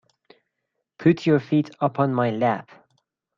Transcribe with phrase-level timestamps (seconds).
[0.97, 2.71] Put your feet up on my lap.